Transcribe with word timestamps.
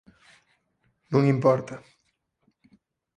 Non 1.11 1.23
importa. 1.33 1.75